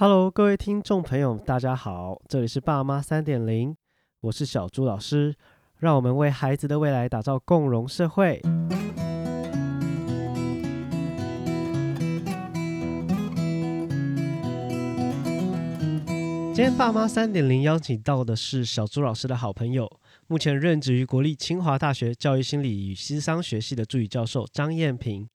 [0.00, 3.74] Hello，各位听众朋友，大家好，这里是爸妈三点零，
[4.20, 5.34] 我是小朱老师，
[5.78, 8.40] 让我们为孩子的未来打造共融社会。
[16.54, 19.90] 今天爸妈三点零邀请到的是小朱老师的好朋友，
[20.28, 25.28] 目前任职于国立清华大学教育心理与西商学系的助理教授张燕平。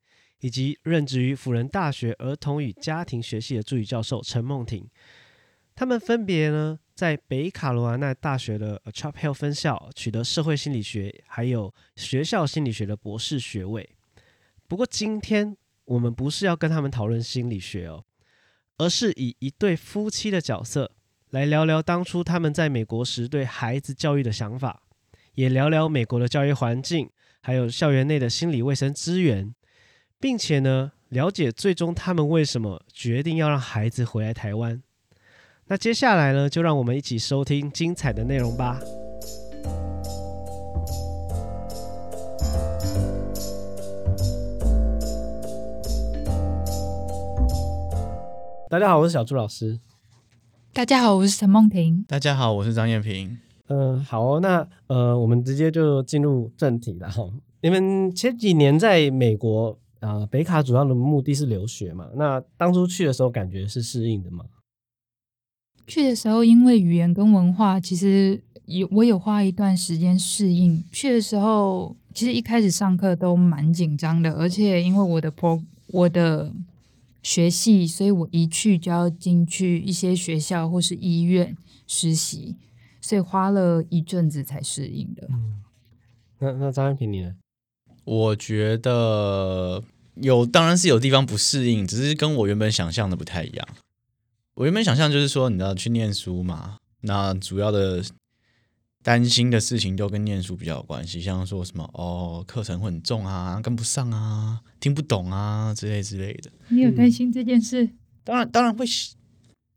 [0.43, 4.85] 以及任职于辅仁大学儿童与家庭学系的助理教授陈梦婷，
[5.73, 13.89] 他们分别呢在北卡罗来纳大学的 Chapel 分校取得社会心理学还有学校心理学的博士学位。
[14.67, 18.03] 不过今天我们不是要跟他们讨论心理学哦，
[18.77, 20.91] 而是以一对夫妻的角色
[21.29, 24.83] 来聊聊当初他们在美国时对孩子教育的想法，
[25.35, 29.55] 也聊聊美国的教育环境，还有校园内的心理卫生资源。
[30.23, 34.81] 并且呢，了解最终他们为什么决定要让孩子回来台湾。
[35.67, 38.79] 那接下来呢，就让我们一起收听精彩的内容吧。
[48.69, 49.77] 大家好，我是小朱老师。
[50.71, 52.05] 大家好，我是陈梦婷。
[52.07, 53.37] 大家好，我是张艳平。
[53.67, 57.29] 嗯，好，那呃，我们直接就进入正题了哈。
[57.59, 59.77] 你们前几年在美国？
[60.03, 62.09] 啊，北卡主要的目的是留学嘛？
[62.15, 64.43] 那当初去的时候感觉是适应的吗？
[65.87, 70.83] 去的时候，因为语言跟文化，其实有我有花一段时间适应。
[70.91, 76.53] 去的时候，其实一开始上课都蛮紧张的，而且因为我的 pro 我的
[77.21, 81.55] 学系，所以我一去就要进去一些学校或是医院
[81.87, 82.57] 实习，
[82.99, 85.27] 所以花了一阵子才适应的。
[85.31, 85.63] 嗯，
[86.39, 87.35] 那那张安平你呢？
[88.03, 89.81] 我觉得。
[90.15, 93.67] 有当然是有地方不适应，只是跟我原本想象的不太一样。
[94.55, 98.03] 我原本想象就是说，你知道去念书嘛，那主要的
[99.01, 106.51] 担心的事情都跟念书比较有关系，像说什么哦，课程会很重啊，跟不上啊，听不懂啊之类之类的。
[106.69, 107.89] 你有担心这件事？
[108.23, 108.85] 当然，当然会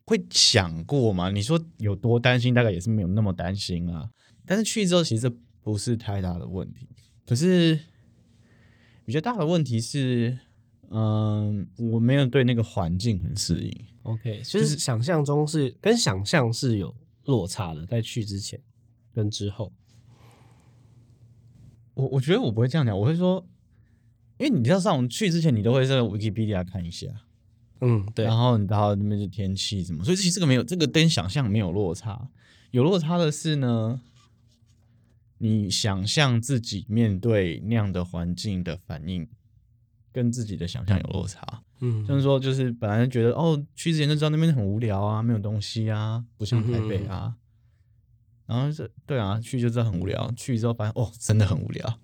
[0.05, 1.31] 会想过嘛。
[1.31, 4.11] 你说有多担心，大概也是没有那么担心啊。
[4.45, 6.87] 但是去之后，其实不是太大的问题。
[7.27, 7.81] 可是。
[9.07, 10.37] 比较大的问题是，
[10.91, 13.73] 嗯，我没有对那个环境很适应。
[14.03, 16.93] OK，就是想象中是跟想象是有
[17.25, 18.61] 落差的，在去之前
[19.15, 19.73] 跟之后。
[21.95, 23.47] 我我觉得我不会这样讲，我会说，
[24.39, 27.07] 因为你知道上去之前，你都会在 Wikipedia 看一下，
[27.81, 32.29] 嗯，对，然后你到那边的天气怎么，所以其实这个没有，这个跟想象没有落差。
[32.73, 34.01] 有落差的是呢。
[35.39, 39.29] 你想象自己面对那样的环境的反应，
[40.13, 41.63] 跟自己的想象有落差。
[41.81, 47.37] 嗯，就是说，就是本来觉得哦，去之前就知道那边很无聊啊，没有东西啊，不像台北啊。
[48.47, 50.33] 然后是，对啊，去就知道很无聊。
[50.37, 52.01] 去之后发现哦，真的很无聊，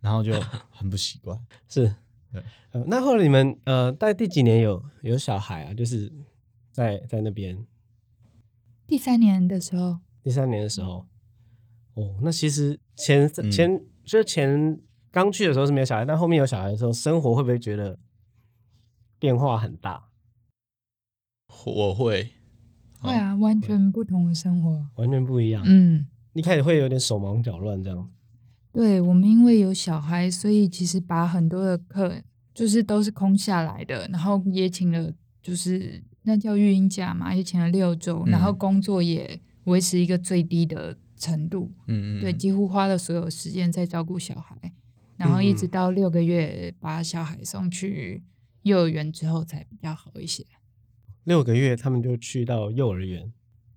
[0.00, 1.38] 然后就很不习惯。
[1.68, 1.94] 是，
[2.32, 2.42] 对。
[2.86, 5.74] 那后来你们呃，在第几年有有小孩啊？
[5.74, 6.10] 就是
[6.72, 7.64] 在在那边
[8.88, 11.06] 第三年的时候，第三年的时候。
[11.94, 14.80] 哦，那其实前前就前
[15.10, 17.98] 刚去的时候是没有小孩，但后面有小孩的时候，生活会不会觉得
[19.18, 20.08] 变化很大？
[21.66, 22.32] 我会，
[22.98, 25.62] 会啊，完全不同的生活，完全不一样。
[25.66, 28.10] 嗯，一开始会有点手忙脚乱这样。
[28.72, 32.22] 对我们因为有小孩，所以其实把很多的课
[32.54, 40.96] 就是都是空下来的，然后也请了，就是那叫育婴假嘛，也请了六周，然后工作也维持一个最低的。
[41.22, 44.56] 程度，嗯嗯，对，几乎花了所有时间在照顾小孩，
[45.16, 48.22] 然后一直到六个月把小孩送去
[48.62, 50.44] 幼儿园之后才比较好一些。
[51.24, 53.32] 六个月他们就去到幼儿园？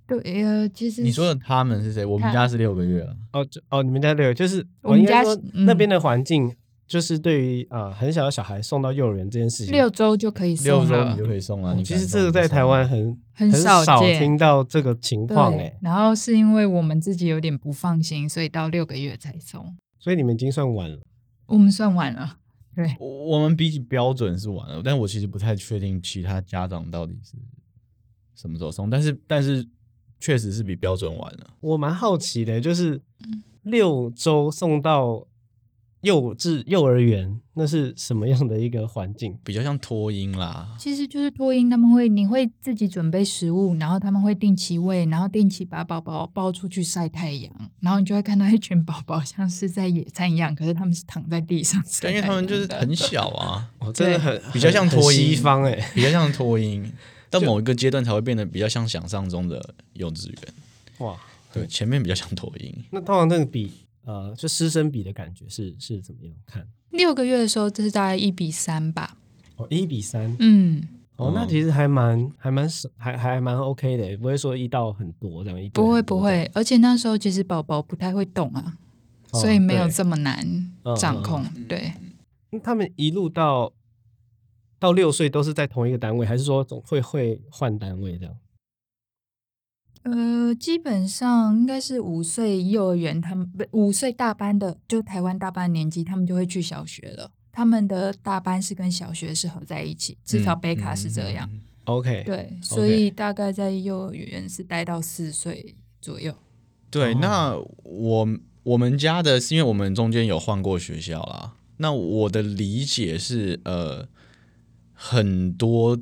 [0.08, 2.04] 对，呃，其实你说的他们是谁？
[2.04, 3.16] 我们家是六个月了。
[3.34, 5.24] 哦，哦，你们家六，就是我们家
[5.54, 6.56] 那边的环境。
[6.88, 11.76] 就是对于啊很小的小孩送到幼儿园这件事情，六周就可以送六周你就可以送了。
[11.84, 15.76] 其实这个在台湾很很少听到这个情况哎。
[15.82, 19.76] 然后是因为我们自己有点不放心，所以到六个月才送。
[20.00, 21.00] 所以你们已经算晚了。
[21.48, 22.38] 我们算晚了，
[22.76, 22.96] 对。
[23.00, 27.34] 我们比起标准是晚了，但我其实不太确定其他家长到底是
[28.36, 29.68] 什么时候送，但是但是
[30.20, 31.50] 确实是比标准晚了。
[31.62, 33.02] 我蛮好奇的，就是
[33.64, 35.26] 六周送到。
[36.06, 39.36] 幼稚幼儿园那是什么样的一个环境？
[39.44, 40.76] 比较像托婴啦。
[40.80, 51.84] 其实就是托婴，他们会你会自己准备食物，然后他们会定期喂，然后定期把宝宝抱出去晒太阳，然后你就会看到一群宝宝像是在野餐一样，可是他们是躺在地上。
[52.08, 56.90] 因为他们就是很小啊， 真的很比较像托婴西方哎，比较像托婴。
[57.32, 60.38] 到某一个阶段才会变得比较像想象中的幼稚园。
[61.00, 61.18] 哇，
[61.52, 62.74] 对，前面比较像托婴。
[62.92, 63.74] 那通常那个比
[64.06, 66.66] 呃，就师生比的感觉是是怎么样看？
[66.92, 69.18] 六个月的时候，这是大概一比三吧。
[69.58, 70.82] 哦，一比三，嗯，
[71.16, 78.78] 哦，那其实还蛮还蛮少，还还蛮 OK 的，不会说一到很多这样一不会不会，而且那时候其实宝宝不太会动啊，
[79.32, 80.46] 哦所以没有这么难
[80.84, 81.44] 嗯掌控。
[81.68, 81.94] 对，
[82.52, 83.72] 那他们一路到
[84.78, 88.36] 到六岁都是在同一个单位，还是说总会会换单位这样？
[90.06, 97.32] 呃，基本上应该是五岁幼儿园，他们不五岁大班的，就台湾大班年纪，他们就会去小学了。
[97.52, 101.50] 他们的大班是跟小学是合在一起，至少贝卡是这样。
[101.52, 101.56] 嗯。
[101.56, 106.34] 嗯嗯 OK，，对，所以大概在幼儿园是待到四岁左右。
[106.90, 108.28] 对，哦那我
[108.64, 111.54] 我们家的是因为我们中间有换过学校啦。
[111.78, 114.08] 那我的理解是，呃，
[114.94, 115.96] 很多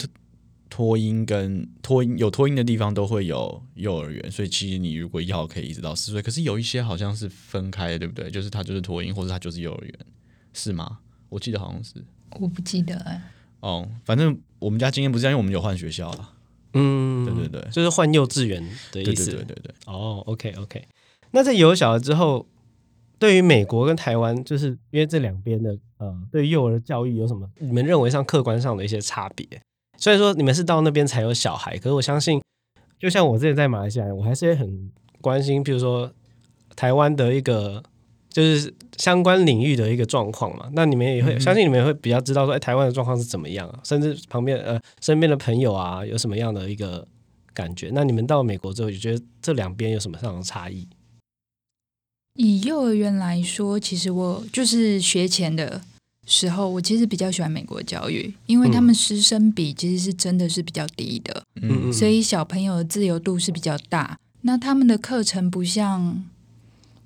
[0.74, 6.20] 托婴跟托婴有托婴的地方都会有幼儿园，所以其实你如果要可以一直到四岁。
[6.20, 8.32] 可是有一些好像是分开的，对不对？
[8.32, 9.94] 就是他就是托婴，或者他就是幼儿园，
[10.52, 10.98] 是吗？
[11.30, 12.04] 我记得好像是。
[12.40, 13.22] 我不记得哎、
[13.60, 16.34] 哦，反正我们家今天不是这样，因为我们有换学校了。
[16.74, 19.30] 嗯，对对对就是换幼稚园的对意思。
[19.30, 19.74] 对对对对。
[19.86, 20.88] 哦，OK OK。
[21.30, 22.48] 那在有小了之后，
[23.20, 29.48] 对于美国跟台湾，就是因为这两边的呃，对于幼儿的教育有什么你们认为上客观上的一些差别？
[29.98, 32.42] 虽然说你们是到那边才有小孩，可是我相信，
[33.00, 34.92] 就像我之前在马来西亚，我还是会很
[35.22, 36.12] 关心，比如说
[36.76, 37.82] 台湾的一个
[38.30, 40.70] 就是相关领域的一个状况嘛。
[40.74, 43.80] 那你们也会、嗯相信你们也会比较知道说，哎，台湾的状况是怎么样啊？
[43.84, 47.08] 甚至旁边呃身边的朋友啊，有什么样的一个
[47.54, 47.90] 感觉？
[47.94, 50.88] 那你们到美国之后，就觉得这两边有什么样的差异？
[52.36, 55.82] 以幼儿园来说，其实我就是学前的
[56.26, 64.18] 时候，我其实比较喜欢美国教育，因为他们师生比其实是真的是比较低的，嗯嗯所以小朋友的自由度是比较大。
[64.42, 66.24] 那他们的课程不像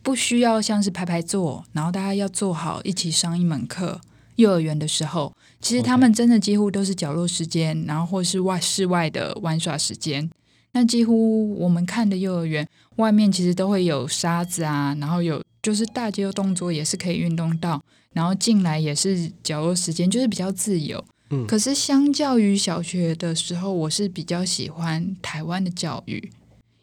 [0.02, 4.02] 不需要像是排排坐，然后大家要做好一起上一门课。
[4.38, 10.30] 幼儿园的时候，其实他们真的几乎都是角落时间，然后或是外室外的玩耍时间。
[10.74, 12.68] 那几乎我们看的幼儿园
[12.98, 17.84] 外面其实都会有沙子啊，然后有就是大肌肉动作也是可以运动到，
[18.14, 21.04] 然后进来也是角落时间，就是比较自由。
[21.30, 26.32] 嗯可是相较于小学的时候，我是比较喜欢台湾的教育，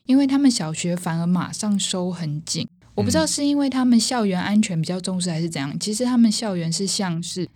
[0.05, 2.69] 因为他们小学反而马上收很紧。
[2.95, 5.75] 我不知道是因为他们校园安全比较重视，还是怎样。
[5.81, 7.49] 其实他们校园是像是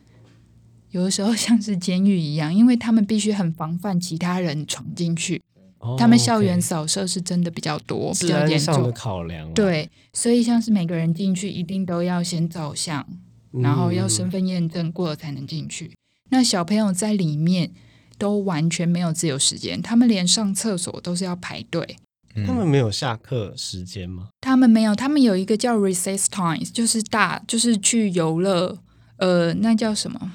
[0.93, 5.43] 有的时候像是监狱一样，因为他们必须很防范其他人闯进去。
[5.79, 8.93] 哦他们校园扫射是真的比较多，比较严重的。
[8.93, 13.07] 考量啊，对，所以像是每个人进去一定都要先照相，
[13.53, 15.93] 嗯，然后要身份验证过了才能进去。
[16.31, 17.71] 那小朋友在里面
[18.19, 21.97] 都完全没有自由时间，他们连上厕所都是要排队。
[22.35, 24.29] 嗯他们没有下课时间吗？
[24.41, 28.79] 他们没有，他们有一个叫 recess times，就是大，就是去游乐，
[29.17, 30.33] 呃，那叫什么？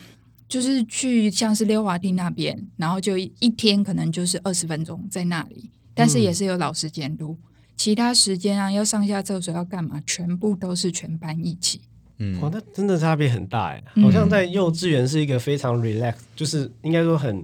[0.54, 7.36] 就是去像是溜滑梯那边，然后就一一天可能就是二十分钟在那里，但是也是有老师监督。
[7.76, 11.82] 其他时间啊，要上下厕所要干嘛，全部都是全班一起。
[12.20, 17.44] 嗯哇，那真的差别很大哎，嗯好像在幼稚园是一个非常 relax，就是应该说很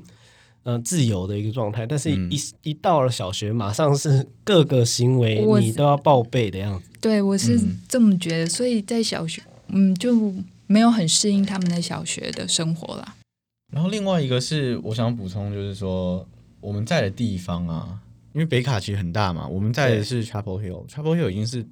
[0.62, 2.40] 呃自由的一个状态，但是嗯一、
[2.70, 6.88] 一到了小学，马上是 各个行为你都要报备的样子。
[7.02, 10.32] 对我是嗯这么觉得，所以在小学，嗯，就
[10.70, 13.16] 没有很适应他们的小学的生活啦。
[13.74, 16.28] 然后另外一个是我想补充，就是说
[16.62, 18.00] 我们在的地方啊，
[18.34, 21.66] 因为北卡其实很大嘛，我们在的是 Chapel Hill，Chapel Hill 已经是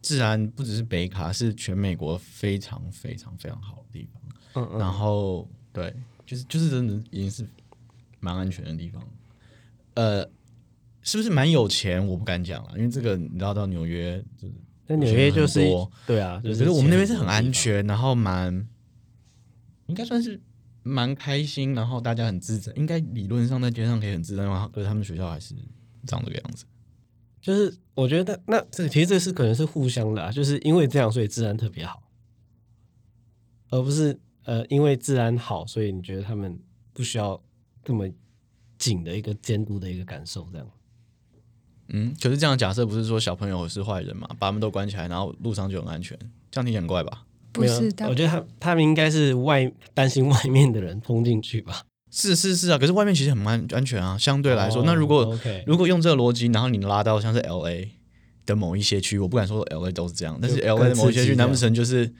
[0.00, 4.22] 治安不只是北卡，是全美国非常非常非常好的地方。
[4.54, 7.46] 嗯嗯然嗯，后对，就是就是真的已经是
[8.20, 9.06] 蛮安全的地方。
[9.94, 10.26] 呃，
[11.02, 12.06] 是不是蛮有钱？
[12.06, 14.54] 我不敢讲了，因为这个你知道到纽约就是
[14.86, 15.60] 在纽约就是
[16.06, 17.26] 对啊，就可是是我们那边是很。
[17.26, 18.68] 安全，然后蛮
[19.86, 20.40] 应该算是
[20.82, 24.68] 蛮开心，然后大家很自在，应该理论上在街上可以很自在嘛？
[24.72, 25.54] 可是他们学校还是
[26.06, 26.64] 长这个样子。
[27.40, 32.02] 就是我觉得那这其实这是可能是互相的啊， 就是因为这样，所以治安特别好，
[33.70, 36.58] 而不是呃因为治安好，所以你觉得他们
[36.92, 37.42] 不需要
[37.82, 38.08] 这么
[38.78, 40.70] 紧的一个监督的一个感受，这样。
[41.88, 46.18] 嗯，可是这样假设不是说小朋友是坏人嘛，把他们都关起来，然后路上就很安全，
[46.50, 47.24] 这样听起来很怪吧？
[47.52, 51.82] 不是，他我觉得他他们应该是外担心外面的人冲进去吧。
[52.10, 54.82] 是是是啊，可是外面其实很安安全啊，相对来说。
[54.82, 57.90] 哦那如果如果用这个逻辑，然后你拉到像是 L A
[58.46, 62.12] 的某一些区，我不敢说 L A 都是这样，但是 L A 的某一些区，难不成就是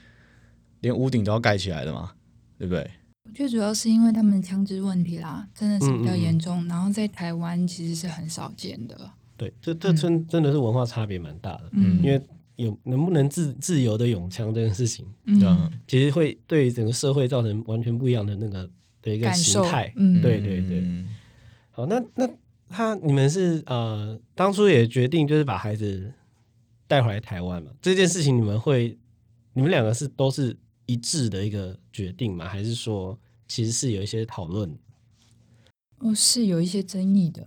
[0.80, 2.12] 连屋顶都要盖起来的吗？
[2.58, 2.90] 对不对？
[3.26, 6.68] 我觉得主要是因为他们的枪支问题啦，真的是比较嗯嗯嗯严重。
[6.68, 9.10] 然后在台湾其实是很少见的。
[9.36, 12.20] 对，这这真真的是文化差别蛮大的，嗯因为
[12.56, 18.70] 有能不能自自由的拥枪这件事情，嗯其实会对整个社会造成完全不一样的那个
[19.02, 19.92] 的一个形态。
[19.96, 21.08] 嗯对对对嗯
[21.72, 22.30] 好，那那
[22.68, 26.12] 他你们是呃当初也决定就是把孩子
[26.86, 27.72] 带回来台湾嘛？
[27.82, 28.96] 这件事情你们会
[29.52, 32.48] 你们两个是都是一致的一个决定吗？
[32.48, 34.72] 还是说其实是有一些讨论？
[35.98, 37.44] 哦，是有一些争议的。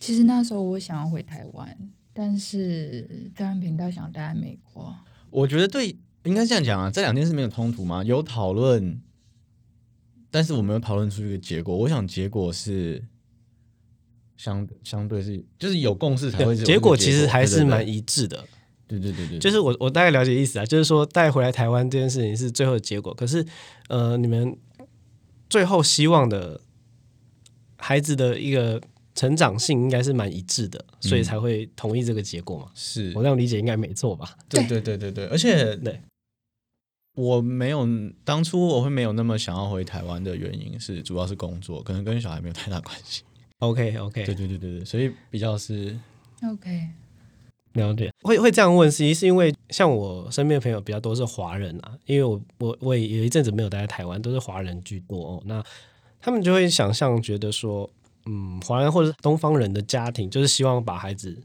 [0.00, 1.78] 其实那时候我想要回台湾，
[2.12, 4.92] 但是张安平倒想待在美国。
[5.28, 8.02] 我觉得对，应该这样讲啊，这两件事没有冲突吗？
[8.02, 9.00] 有讨论，
[10.30, 11.76] 但是我没有讨论出一个结果。
[11.76, 13.04] 我想结果是
[14.36, 18.44] 相相对是，就是有共识才会是有这个结果其实还是蛮一致的。
[18.88, 23.46] 对对对对，就是是我我大概了解意思啊，就是说带回来台湾这件事情是最后的结果，可是
[23.88, 24.56] 呃，你们
[25.48, 26.60] 最后希望的
[27.76, 28.82] 孩子的一个
[29.20, 32.70] 成长性应该是蛮一致的，所以才会同意这个结果嘛。
[32.74, 34.34] 是我这样理解应该没错吧？
[34.48, 36.00] 对对对对对，而且 对
[37.16, 37.86] 我没有
[38.24, 43.22] 当初我会没有那么想要回台湾的原因是，主要是工作，可能跟小孩没有太大关系。
[43.58, 45.94] OK OK，对对对对对，所以比较是
[46.50, 46.88] OK，
[47.74, 48.10] 了解。
[48.22, 55.42] 会会这样问，其实是因为像我身边的朋友比较多是华人啊，因为我我我也有一阵子没有待在台湾，都是华人居多哦。
[55.44, 55.62] 那
[56.22, 57.90] 他们就会想象觉得说，
[58.26, 61.36] 嗯，华人或者是东方人的家庭就是希望把孩子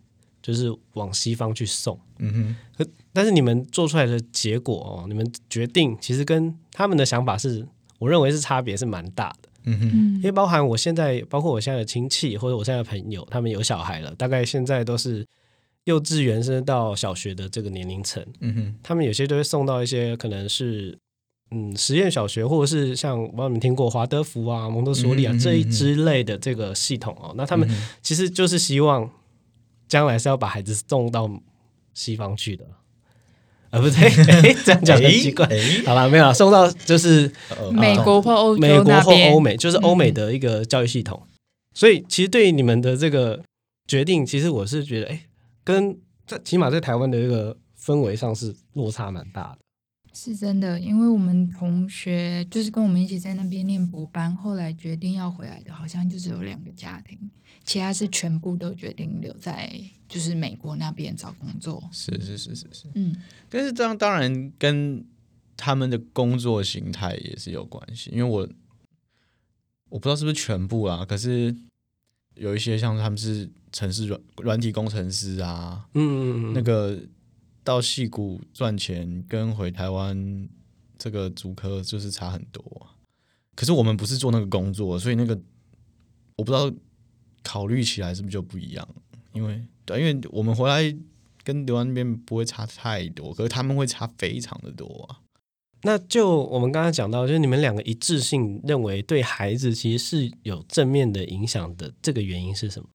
[0.41, 1.99] 就是往西方去送。
[2.19, 7.67] 嗯哼，但是你们做出来的结果哦，你们决定其实跟他们的想法是，
[7.99, 9.49] 我认为是差别是蛮大的。
[9.63, 15.25] 嗯哼，嗯因为包含我现在，包括我现在的亲戚或者我现在的朋友，他们有小孩了，大概现在都是
[15.85, 20.97] 幼稚园甚至到小学的这个年龄层，嗯哼，他们有些都会送到一些可能是
[21.51, 27.69] 嗯实验小学，或者是像我你们听过华德福啊、蒙特梭利啊嗯嗯嗯这一嗯之类的这个系统哦，那他们
[28.01, 29.09] 其实就是希望
[29.87, 31.29] 将来是要把孩子送到
[31.93, 32.65] 西方去的，
[33.69, 34.09] 啊不对，
[34.41, 35.45] 诶这样讲很奇怪。
[35.45, 41.21] 哎好了，没有啦送到就是呃美国或欧洲美国或欧美，就是欧美嗯的一个教育系统。
[41.73, 43.43] 所以其实对于你们的这个
[43.87, 45.25] 决定，其实我是觉得，哎，
[45.63, 49.64] 跟在起码在台湾的一个氛围上是落差蛮大的。
[50.15, 57.19] 是真的，因为我们同学就是跟我们一起在那边念博班，后来决定要回来的，好像就只有两个家庭，
[57.65, 59.69] 其他是全部都决定留在
[60.07, 61.83] 就是美国那边找工作。
[61.91, 63.13] 是是是是是，嗯，
[63.49, 65.03] 但是这样当然跟
[65.57, 68.47] 他们的工作形态也是有关系，因为我
[69.89, 71.53] 我不知道是不是全部啊，可是
[72.35, 76.97] 有一些像他们是城市软软体工程师啊，嗯嗯嗯，那个
[77.65, 80.47] 到戏谷赚钱跟回台湾
[80.97, 82.63] 这个主科就是差很多、
[83.55, 85.37] 可是我们不是做那个工作，所以那个
[86.37, 86.71] 我不知道
[87.43, 88.87] 考虑起来是不是就不一样，
[89.33, 90.95] 因为对，因为我们回来
[91.43, 95.19] 跟留在那边不会差太多，可是他们会差非常的多啊。
[95.81, 102.89] 那就我们刚刚讲到，就是你们两个一致性认为对孩子其实是有正面的影响的，这个原因是什么？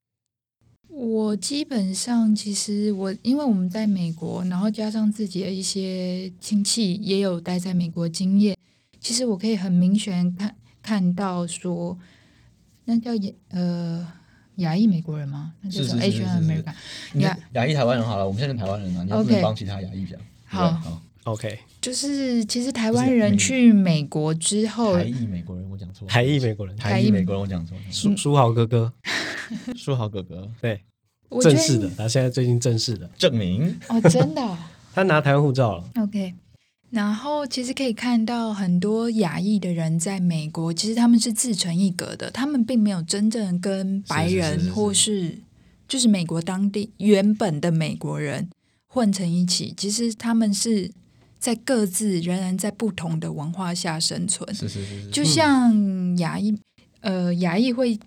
[1.00, 8.54] 我基本上其实我因为我们在美国，然后加上自己的一些亲戚也有待在美国经验，
[9.00, 11.98] 其实我可以很明显看看到说，
[12.84, 14.06] 那叫亚呃
[14.56, 15.54] 亚裔美国人吗？
[15.62, 16.74] 那叫什么是 Asian American？
[17.20, 20.20] 亚亚裔台湾人好了，我们现在是台湾人啊，你要不能帮其他亚裔讲。
[20.44, 27.76] 好 OK，就是其实台湾人去美国之后，台裔美国人，我讲错台裔美国人，台裔美国人，我讲错。
[27.90, 28.92] 书书豪哥哥，
[29.76, 30.50] 书豪哥哥。
[30.62, 30.80] 对，
[31.42, 34.56] 正式的，他现在最近正式的，证明，哦，真的哦、
[34.94, 35.84] 他拿台湾护照了。
[35.96, 36.34] OK，
[36.88, 45.36] 然后其实可以看到很多亚裔的人在美国，其实他们是自成一格的，他们并没有真正跟白人或是
[45.86, 48.48] 就是美国当地原本的美国人
[48.88, 50.90] 混成一起，其实他们是
[51.40, 56.54] 在各自仍然在不同的文化下生存，是是是是，就像亚裔，
[57.00, 57.98] 呃，牙医会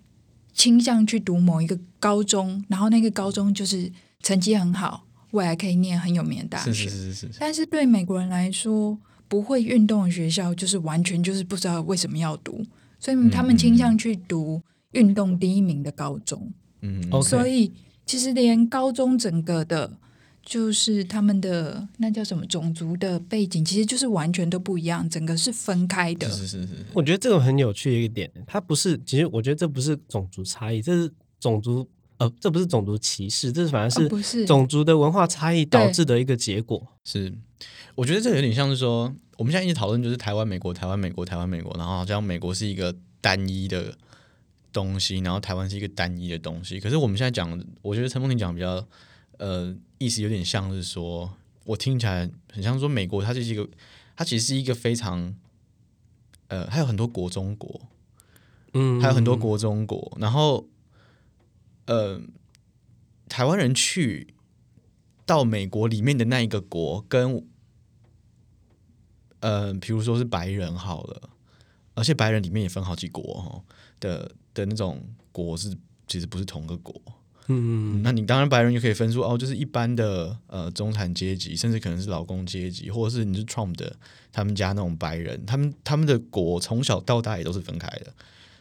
[0.52, 3.90] 倾向去读某一个高中，然后那个高中就是
[4.22, 6.72] 成绩很好，未来可以念很有名的大学。
[6.72, 12.64] 是是是是是，但是对美国人来说，不会运动的学校就是完全就是不知道为什么要读，
[13.00, 14.62] 所以他们倾向去读
[14.92, 16.52] 运动第一名的高中。
[16.82, 17.02] 嗯。
[17.20, 17.72] 所以
[18.06, 19.98] 其实连高中整个的，
[20.44, 26.28] 就是他们的那叫什么种族的背景，其实就是完全都不一样，整个是分开的。
[26.30, 31.10] 是是是我觉得这个很有趣的一个点，它不是，其实我觉得这不是种族差异，这是
[31.40, 36.86] 种族呃，这不是种族歧视，这是反而哦是不是种族的文化差异导致的一个结果。
[37.04, 37.32] 是，
[37.94, 43.96] 我觉得这有点像是说，我们现在一直讨论就是台湾、美国、台湾、美国、台湾、美国，然后好像美国是一个单一的
[44.72, 46.78] 东西，然后台湾是一个单一的东西。
[46.78, 48.86] 可是我们现在讲，我觉得陈梦婷讲比较
[49.38, 53.68] 呃意思有点像是说，我听起来很像说美国它就是一个，
[54.16, 55.34] 它其实是一个非常
[56.48, 57.80] 呃，还有很多国中国，
[58.74, 60.68] 嗯，还有很多国中国，然后
[61.86, 62.20] 呃，
[63.28, 64.34] 台湾人去
[65.26, 67.46] 到美国里面的那一个国，跟
[69.40, 71.30] 呃，比如说是白人好了，
[71.94, 73.64] 而且白人里面也分好几国哦
[74.00, 75.76] 的的那种国是
[76.06, 76.94] 其实不是同个国。
[77.48, 83.96] 嗯，嗯那你当然白人就可以分出哦，就是一般的呃中产阶级，甚至可能是劳工阶级，或者是你是 Trump 的
[84.32, 88.12] 他们家那种白人，他们他们的国从小到大也都是分开的。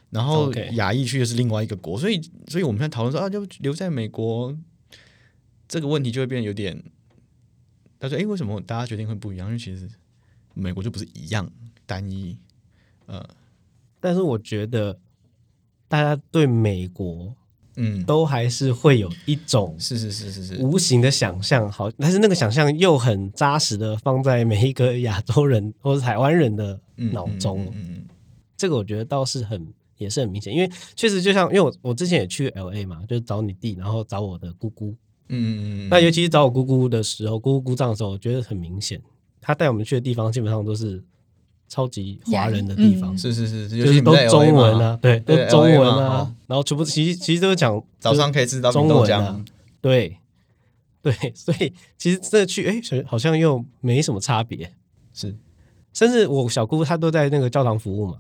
[0.10, 4.56] 然后亚裔区又是另外一个国，所以所以我们现在讨论说啊，就留在美国
[5.68, 6.84] 这个问题就会变得有点，
[8.00, 9.48] 他说哎，诶为什么大家决定会不一样？
[9.48, 9.90] 因为其实
[10.54, 11.52] 美国就不是一样
[11.88, 12.38] 单一，
[13.08, 13.28] 呃
[14.00, 15.00] 但是我觉得
[15.88, 17.36] 大家对美国
[17.76, 27.66] 嗯，都还是会有一种是是是是是，无形的想象，好，但是那个想象又很扎实的放在每一个亚洲人或者台湾人的嗯脑中。
[27.74, 28.06] 嗯嗯
[28.56, 34.96] 这个我觉得倒是很也是很明显，因为确实就像因为我我之前也去 L A 嘛，就是找你弟，然后找我的姑姑。
[35.30, 39.02] 嗯嗯嗯，那尤其是找我姑姑的时候，姑姑姑丈的时候，我觉得很明显，
[39.42, 41.04] 他带我们去的地方基本上都是
[41.74, 43.18] 超级华人的地方，嗯。
[43.18, 46.18] 是是是，就是都中文啊，对，都中文嘛啊。
[46.20, 49.18] 哦，然后全部其实其实都是讲早上可以吃到中饼豆浆。
[49.18, 49.46] 文啊，
[49.82, 50.18] 对
[51.02, 54.72] 对， 所以其实真的去，哎，好像又没什么差别。
[55.14, 55.36] 是。
[55.94, 58.20] 甚至我小姑她都在那个教堂服务嘛，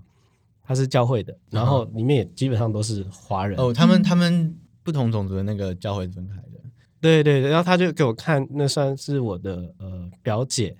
[0.63, 3.59] 她是教会的，然后里面也基本上都是华人。
[3.59, 6.59] 哦，他们他们不同种族的那个教会是分开的，
[6.99, 10.75] 对对对，然后她就给我看，那算是我的呃表姐，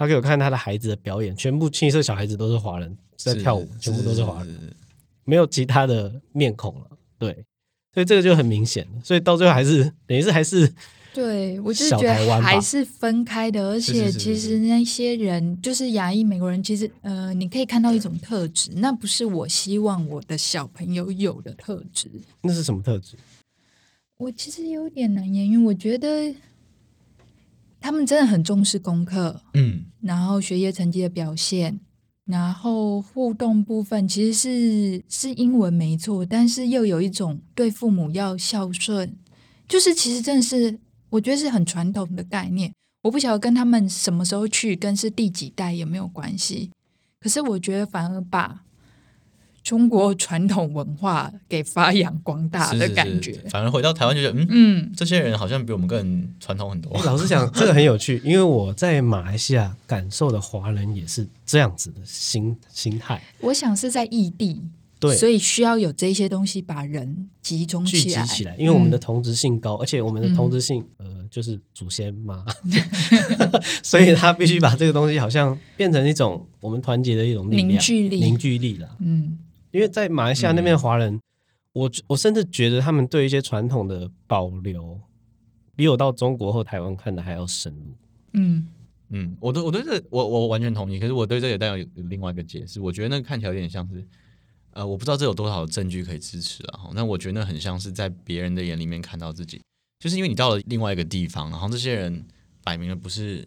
[0.00, 4.74] 她给我看他的孩子的表演，全部清一色小孩子都是华人在跳舞，全部都是华人，
[5.24, 6.86] 没有其他的面孔了。
[7.18, 7.44] 对，
[7.92, 10.72] 所以这个就很明显了，所以到最后还是等于是还是
[11.12, 22.10] 对，我就是觉得还是分开的，而且其实那些人就是亚裔美国人，其实呃，你可以看到一种特质，那不是我希望我的小朋友有的特质。
[22.40, 23.18] 那是什么特质？
[24.16, 26.34] 我其实有点难言喻，因为我觉得
[27.80, 31.80] 他们真的很重视功课，嗯然后学业成绩的表现，
[32.24, 39.16] 然后互动部分其实是是英文没错，但是又有一种对父母要孝顺，
[39.66, 40.78] 就是其实真的是
[41.10, 42.72] 我觉得是很传统的概念。
[43.02, 46.70] 我不晓得跟他们什么时候去，跟是第几代有没有关系。
[47.18, 48.62] 可是我觉得反而把
[49.62, 53.32] 中国传统文化给发扬光大的是是是感觉。
[53.50, 56.92] 反而回到台湾就觉得，嗯，嗯，这些人好像比我们更传统很多。
[57.04, 64.62] 老实讲， 这个很有趣，因为我在马来西亚感受的华人也是这样子的心心态，我想是在异地，
[64.98, 68.22] 对，所以需要有这些东西把人集中聚起来。
[68.24, 72.44] 集起来，因为我们的嗯同质性高，而且我们的同质性、呃就是祖先嘛，
[73.84, 78.88] 所以他必须把这个东西好像变成一种我们团结的一种力量凝聚力凝聚力啦。
[78.98, 79.38] 嗯
[79.70, 81.20] 因为在马来西亚那边的华人，
[81.72, 85.00] 我我甚至觉得他们对一些传统的保留，
[85.76, 87.94] 比我到中国或台湾看的还要深入。
[88.34, 88.66] 嗯。
[89.12, 94.06] 嗯，我都我对这我我完全同意，可是我对这也带有有另外一个解释，我觉得那个看起来有点像是，
[94.70, 99.60] 呃，我不知道这有多少证据可以支持啊，那我觉得那很像是在别人的眼里面看到自己，
[99.98, 102.24] 就是因为你到了另外一个地方，然后这些人
[102.62, 103.44] 摆明了不是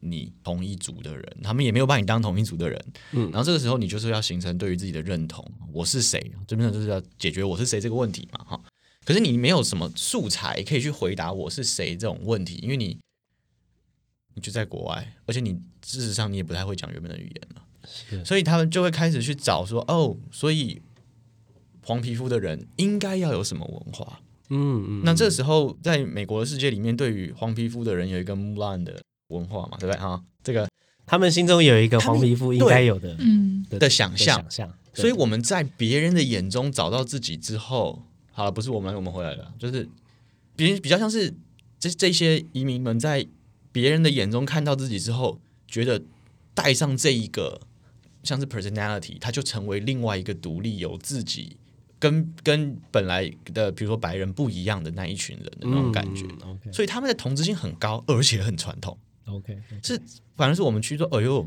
[0.00, 3.30] 你同一组的人，他们也没有把你当同一组的人，嗯。
[3.30, 8.60] 然后这个时候你就是要形成对于自己的认同，我是谁，这边就是要解决我是谁这个问题嘛，哈。
[9.04, 12.98] 可是你没有什么素材可以去回答我是谁这种问题，因为你
[14.34, 15.52] 你就在国外，而且你
[15.84, 20.82] 事实上你也不太会讲原本的语言了，所以他们就会开始去找说，哦，所以
[21.82, 24.20] 黄皮肤的人应该要有什么文化？
[24.50, 30.22] 嗯嗯，那这时候在美国的世界里面，对于黄皮肤的人有一个 Mulan 的文化嘛，对不对哈？
[30.42, 30.68] 这个
[31.06, 39.88] 他们心中有一个黄皮肤应该有的嗯的的想象想象，所以我们在别人的眼中找到自己之后，好了，不是我们，我们回来了，就是
[40.56, 41.34] 比比较像是
[41.78, 43.26] 这这些移民们在
[43.72, 46.02] 别人的眼中看到自己之后，觉得
[46.54, 47.60] 带上这一个
[48.22, 51.56] 像是 personality，他就成为另外一个独立有自己
[51.98, 56.26] 跟跟本来的比如说白人不一样的那一群人的那种感觉。
[56.72, 58.96] 所以他们的同质性很高，而且很传统。
[59.28, 60.00] OK，是
[60.36, 61.46] 反而是我们去说，哎呦，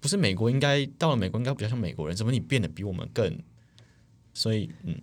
[0.00, 3.38] 不是美国应该到了美国应该比较像美国人，怎么你变得比我们更？
[4.34, 5.00] 所以，嗯，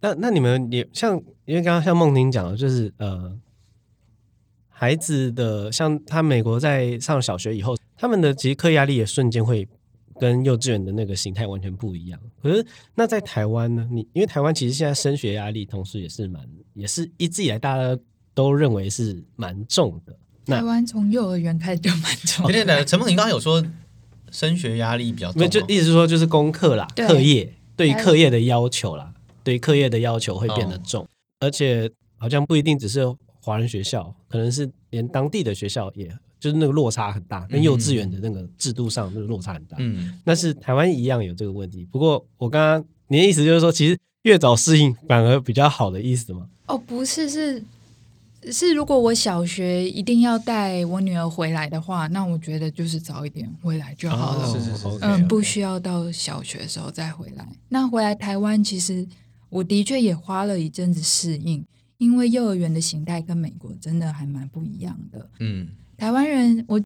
[0.00, 3.38] 那那你们也像，因为刚刚像梦婷讲的，就是呃，
[4.68, 9.68] 孩子的像他美国在上小学以后，他们的其实课业压力也瞬间会
[10.18, 12.18] 跟幼稚园的那个形态完全不一样。
[12.40, 13.86] 可是那在台湾呢？
[13.90, 18.00] 你因为台湾其实现在升学压力，同时也是蛮，也是一直以来大家
[18.32, 20.16] 都认为是蛮重的。
[20.50, 23.64] 台湾从幼儿园开始就蛮重对对对，陈梦婷刚刚有说
[24.30, 31.06] 升学压力比较重，就意思是说就是功课啦，对课业对于课业的要求啦，对于课业的要求会变得重，
[31.40, 33.04] 而且好像不一定只是
[33.40, 36.10] 华人学校，可能是连当地的学校也。
[36.40, 39.76] 就是那个落差很大，跟幼稚园的那个制度上那个落差很大。
[39.78, 41.86] 嗯，那是台湾一样有这个问题。
[41.92, 46.46] 不过我刚刚你的意思就是说，其实越早适应反而比较好的意思吗？
[46.68, 47.62] 哦，不是，是
[48.50, 54.46] 是，如果我小学一定要带我女儿回来的话，那我觉得就是早一点回来就好了。
[54.46, 57.46] 是是是，嗯，不需要到小学的时候再回来。
[57.68, 59.06] 那回来台湾，其实
[59.50, 61.62] 我的确也花了一阵子适应，
[61.98, 65.30] 因为幼儿园的形态跟美国真的还蛮不一样的。
[65.40, 65.68] 嗯。
[65.98, 66.80] 台湾人，我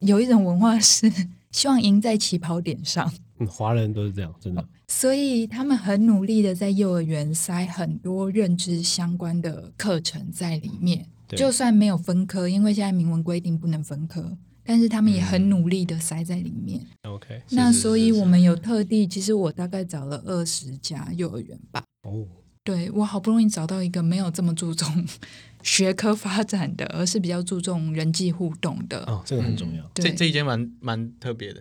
[0.00, 1.10] 有一种文化是
[1.52, 3.12] 希望赢在起跑点上。
[3.38, 4.64] 嗯，华人都是这样，真的。
[4.88, 16.80] 所以他们很努力的在幼儿园塞很多认知相关的课程在里面，就算没有分科，因为现在明文规定不能分科，但是他们也很努力的塞在里面。
[17.02, 21.82] OK，那所以我们有特地，其实我大概找了二十家幼儿园吧。
[22.02, 22.24] 哦，
[22.62, 25.06] 对我好不容易找到一个没有这么注重。
[25.62, 29.00] 学科发展的，而是比较注重人际互动的。
[29.06, 29.82] 哦，这个很重要。
[29.92, 31.60] 这这一间蛮蛮特别的。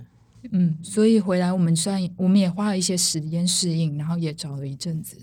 [0.51, 5.17] 嗯，所以回来我们算，我们也花了一些时间适应，然后也找了一阵子。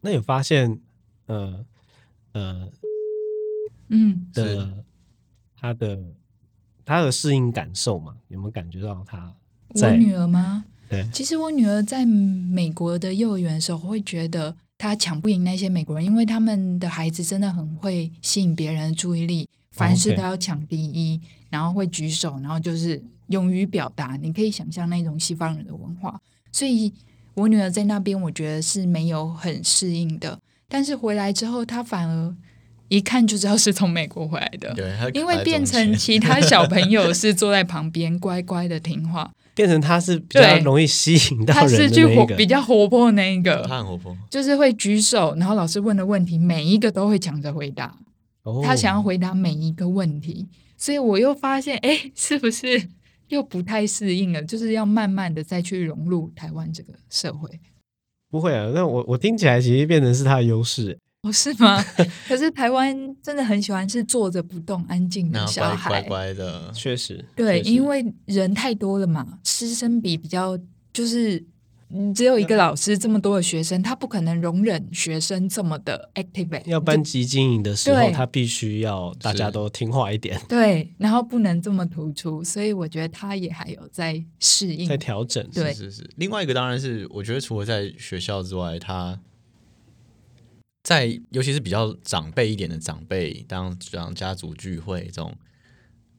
[0.00, 0.80] 那有发现，
[1.26, 1.64] 呃
[2.32, 2.68] 呃，
[3.88, 4.84] 嗯，的
[5.56, 5.98] 他的
[6.84, 8.16] 他的适应感受嘛？
[8.28, 9.34] 有没有感觉到他？
[9.68, 10.64] 我女儿吗？
[10.88, 14.56] 对，其实我女儿在美国的幼儿园的时候，会觉得。
[14.76, 24.16] 她抢不赢那些美国人，因为他们的孩子真的很会吸引别人的注意力，凡事都要抢第一，然后会举手，然后就是勇于表达。
[24.20, 26.20] 你可以想象那种西方人的文化，
[26.52, 26.92] 所以
[27.34, 30.38] 我女儿在那边，我觉得是没有很适应的。
[30.68, 32.34] 但是回来之后，她反而
[32.88, 34.74] 一看就知道是从美国回来的，
[35.12, 39.32] 因为变成其他小朋友是坐在旁边乖乖的听话。
[39.54, 47.96] 变成他是比较容易吸引到人的那个，比较活泼那一个，他很活泼，就是会举手，然后老师问的问题，每一个都会抢着回答。
[48.64, 52.88] 他想要回答每一个问题，所以我又发现，哎，是不是
[53.28, 54.42] 又不太适应了？
[54.42, 57.48] 就是要慢慢的再去融入台湾这个社会。
[58.30, 60.98] 不会啊，那我我听起来其实变成是他的优势。
[61.22, 61.82] 哦，是吗？
[62.28, 67.24] 可是台湾真的很喜欢是坐着不动、安静的小孩，乖乖的，确实。
[67.34, 70.58] 对，因为人太多了嘛，师生比比较，
[70.92, 71.42] 就是
[72.14, 76.62] 只有一个老师，这么多的学生，他不可能容忍学生这么的 active。
[76.66, 80.40] 要班级经营的时候，他必须要大家都听话一点。
[80.48, 85.46] 对，然后不能这么突出，所以我觉得他也还有在适应、在调整。
[85.50, 86.08] 对，是是。
[86.16, 89.20] 另外一个当然是，我觉得除了在学校之外，他。
[90.86, 95.34] 在尤其是比较长辈一点的长辈，当像家族聚会这种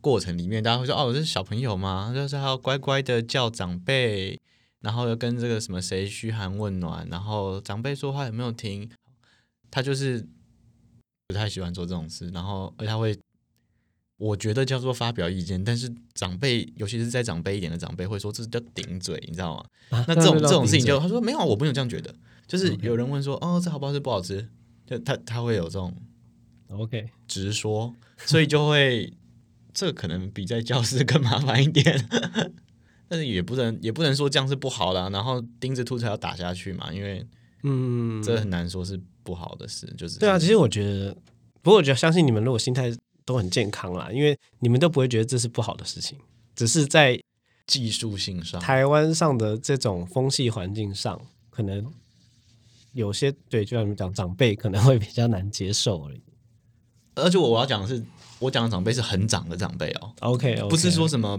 [0.01, 2.11] 过程里面，大家会说：“哦，这是小朋友吗？
[2.15, 4.39] 就是要乖乖的叫长辈，
[4.85, 8.87] 然后又跟这个什么谁嘘寒问暖，然后长辈说话有没有听？”
[9.71, 10.23] 他就是
[11.27, 13.17] 不太喜欢做这种事，然后而他会，
[14.17, 20.05] 我觉得叫做发表意见，但是长辈，尤其是在长辈一点的长辈会说这是叫顶嘴，你知道吗？
[20.07, 22.13] 那这种这种事情就他说没有，我不用这样觉得。
[22.45, 23.99] 就是有人问说，哦，这好不好吃？
[23.99, 24.47] 不好吃？
[24.85, 25.91] 就他他会有这种
[26.69, 29.11] ，OK，直说，所以就会
[29.73, 32.07] 这可能比在教室更麻烦一点。
[33.07, 37.25] 但是也不能也不能说这样是不好的，然后盯着兔子要打下去嘛，因为
[37.63, 39.85] 嗯，这很难说是不好的事。
[39.97, 41.13] 就是对啊，其实我觉得，
[41.61, 46.17] 不过我觉得相信你们如果心态都很健康啦，因为你们都不会觉得这是不好的事情，
[46.55, 47.21] 只是在
[47.67, 51.91] 技术性上，台湾上的这种风气环境上可能。
[52.93, 56.21] 有些对，就像你们讲，长辈可能会比较难接受而已。
[57.15, 58.01] 而且我我要讲的是，
[58.39, 60.13] 我讲的长辈是很长的长辈哦。
[60.21, 61.37] OK，不是说什么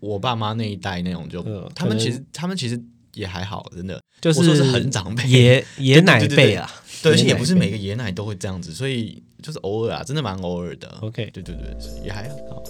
[0.00, 1.42] 我爸妈那一代那种，就
[1.74, 2.82] 他们其实他们其实
[3.14, 4.00] 也还好，真的。
[4.20, 6.70] 就是说是很长辈，爷爷奶辈啊。
[7.02, 10.88] 对，而且也不是每个爷奶都会这样子，所以就是偶尔啊，真的蛮偶尔的。
[11.00, 12.62] OK，对对对，也还好。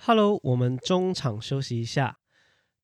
[0.00, 2.17] Hello，我们中场休息一下。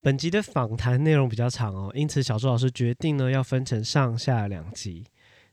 [0.04, 5.02] 本集的访谈内容比较长哦，因此小朱老师决定呢要分成上下两集。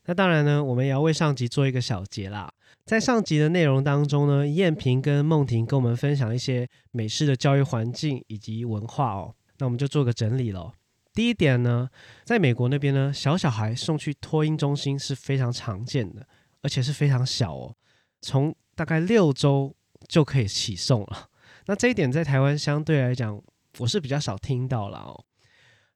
[0.04, 2.52] 那当然呢，我们也要为上集做一个小结啦。
[2.84, 9.34] 在上集的内容当中呢，燕平跟梦婷跟我们分享一些美式的教育环境以及文化哦。
[9.56, 10.70] 那我们就做个整理喽。
[11.14, 11.88] 第一点呢，
[12.22, 16.26] 在美国那边呢，小小孩送去托婴中心是非常常见的，
[16.60, 17.74] 而且是非常小哦，
[18.20, 19.74] 从大概六周
[20.06, 21.30] 就可以起送了。
[21.64, 23.40] 那这一点在台湾相对来讲，
[23.78, 25.24] 我是比较少听到了哦。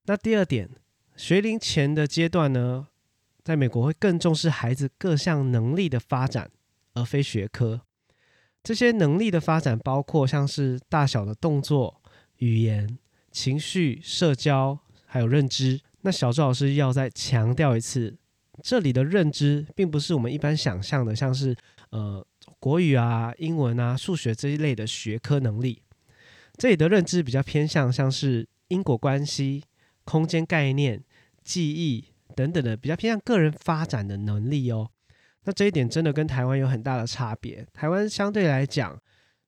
[0.05, 0.71] 那第二点，
[1.17, 2.89] 学龄前的阶段呢，
[3.43, 6.51] 在美国会更重视孩子各项能力的发展，
[6.95, 7.83] 而非学科。
[8.62, 12.03] 这些能力的发展包括像是大小的动作、
[12.39, 12.99] 语言、
[13.31, 15.81] 情绪、社交，还有认知。
[16.01, 18.17] 那小周老师要再强调一次，
[18.62, 21.55] 这里的认知并不是我们一般想象的，像是
[21.91, 22.27] 呃
[22.59, 25.83] 国语啊、英文啊、数学这一类的学科能力。
[26.57, 29.62] 这里的认知比较偏向像是因果关系、
[30.05, 31.03] 空间概念、
[31.45, 34.90] 记忆等等的，比较偏向个人发展的能力哦。
[35.45, 37.66] 那这一点真的跟台湾有很大的差别。
[37.73, 38.99] 台湾相对来讲，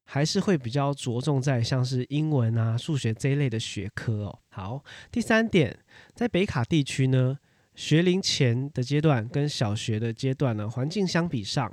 [0.05, 4.39] 还是会比较着重在像是英文啊、数学这一类的学科哦。
[4.51, 5.79] 好，第三点，
[6.15, 7.39] 在北卡地区呢，
[7.75, 11.73] 学龄前的阶段跟小学的阶段呢，环境相比上，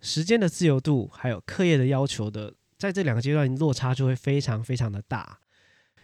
[0.00, 5.38] 时间的自由度还有课业的要求的，在这两个阶段落差就会非常非常的大。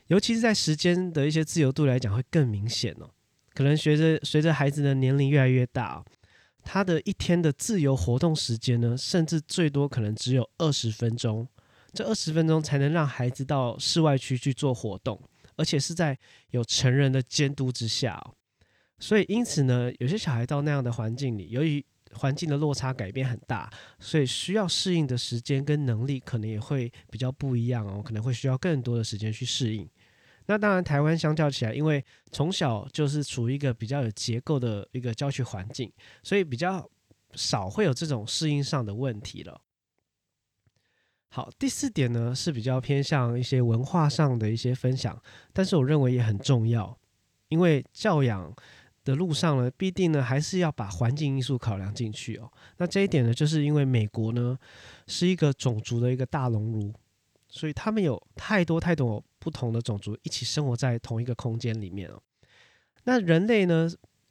[0.08, 3.10] 尤其是在时间的一些自由度来讲，会更明显哦。
[3.54, 6.04] 可能随着随着孩子的年龄越来越大。
[6.68, 11.46] 他的一天的自由活动时间呢，甚至最多可能只有二十分钟。
[11.92, 15.18] 这二十分钟才能让孩子到室外区去做活动，
[15.56, 16.18] 而且是在
[16.50, 18.20] 有成人的监督之下。
[18.98, 29.88] 所以，因此呢，有些小孩到那样的环境里，由于环境的落差改变很大，所以需要适应的时间跟能力可能也会比较不一样哦，可能会需要更多的时间去适应。
[30.48, 35.92] 那当然，台湾相较起来，因为从小就是处于一个比较有结构的一个教学环境，
[36.22, 36.88] 所以比较
[37.34, 39.60] 少会有这种适应上的问题了。
[41.30, 45.20] 好，第四点呢是比较偏向一些文化上的一些分享，
[45.52, 46.96] 但是我认为也很重要，
[47.48, 48.54] 因为教养
[49.06, 52.52] 的路上呢，必定呢还是要把环境因素考量进去哦。
[52.76, 54.58] 那这一点呢，就是因为美国呢
[55.06, 56.92] 是一个种族的一个大熔炉，
[57.48, 59.24] 所以他们有太多太多。
[59.38, 62.20] 不同的种族一起生活在同一个空间里面哦，
[63.04, 63.88] 那人类呢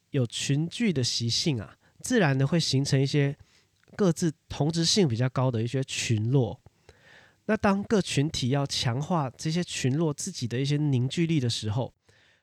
[0.09, 3.33] 有群聚的习性啊，自然的会形成一些
[3.95, 6.59] 各自同质性比较高的一些群落。
[7.45, 11.93] 那当各群体要强化这些群落自己的一些凝聚力的时候，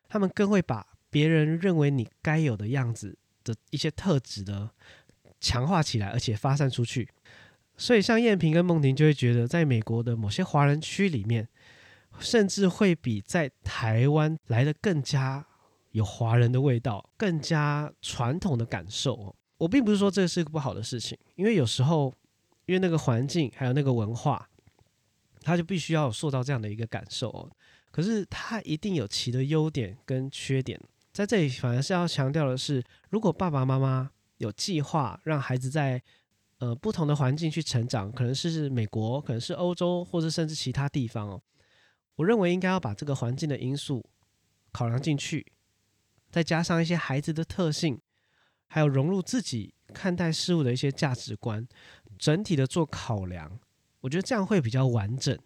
[0.09, 4.69] 他们更会把别人认为你该有的样子的一些特质呢
[5.39, 7.09] 强化起来，而且发散出去。
[7.77, 11.47] 所以像燕平跟梦婷就会觉得，在美国的某些华人区里面。
[12.21, 15.45] 甚至会比在台湾来的更加
[15.93, 19.35] 有华人的味道，更加传统的感受。
[19.57, 22.13] 我并不是说这是个不好的事情，因为有时候，
[22.67, 24.47] 因为那个环境还有那个文化，
[25.41, 27.51] 他就必须要有塑造这样的一个感受。
[27.91, 30.79] 可是他一定有其的优点跟缺点，
[31.13, 36.03] 在这里反而是要强调的是，如果爸爸妈妈有计划让孩子在
[36.59, 41.43] 呃不同的环境去成长，可能是美国，可能是欧洲，或者甚至其他地方哦。
[42.17, 44.09] 我认为应该要把这个环境的因素
[44.71, 45.53] 考量进去，
[46.31, 48.01] 再加上一些孩子的特性，
[48.69, 51.67] 还有融入自己看待事物的一些价值观，
[52.19, 53.61] 整体的做考量，
[54.01, 55.39] 我觉得这样会比较完整。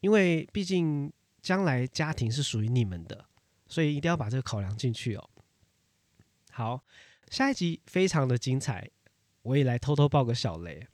[0.00, 3.26] 因为毕竟将来家庭是属于你们的，
[3.68, 5.30] 所以一定要把这个考量进去哦。
[6.50, 6.82] 好，
[7.30, 8.90] 下一集非常的精彩，
[9.42, 10.86] 我也来偷偷爆个小雷。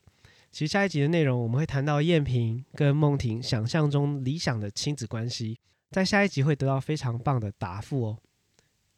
[0.51, 5.59] 其实下一集的内容，我们会谈到燕平跟梦婷想象中理想的亲子关系，
[5.91, 8.17] 在下一集会得到非常棒的答复哦。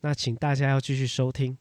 [0.01, 1.57] 那请大家要继续收听。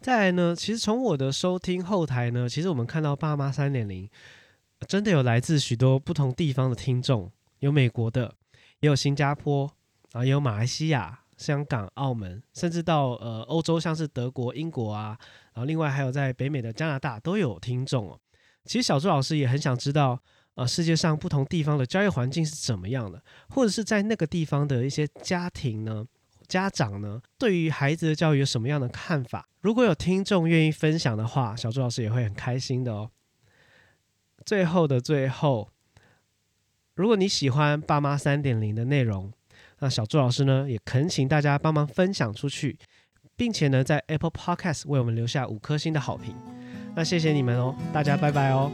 [0.00, 4.10] 再来呢，其实从我的收听后台呢，其实我们看到爸妈三点零
[4.86, 7.30] 真的有来自许多不同地方的听众，
[7.60, 8.34] 有美国的，
[8.80, 9.72] 也有新加坡，
[10.12, 15.18] 然后也有马来西亚、香港、澳门，甚至到呃欧洲，像是德国、英国啊，
[15.54, 18.20] 然后另外还有在北美的加拿大都有听众哦。
[18.64, 20.20] 其实小朱老师也很想知道，
[20.54, 26.06] 呃，世界上不同地方的教育环境是怎么样的，或者是在那个地方的一些家庭呢、
[26.46, 29.48] 家长呢，对于孩子的教育有什么样的看法？
[29.60, 33.10] 如果有听众愿意分享的话，小朱老师也会很开心的哦。
[34.44, 35.70] 最后的最后，
[36.94, 39.32] 如果你喜欢爸妈三点零的内容，
[39.82, 42.78] 那小朱老师呢也恳请大家帮忙分享出去，
[43.36, 46.36] 并且呢在 Apple Podcast 为我们留下五颗星的好评。
[46.94, 48.70] 那谢谢你们哦，大家拜拜哦。